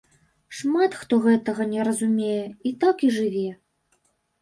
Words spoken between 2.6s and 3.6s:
і так і жыве.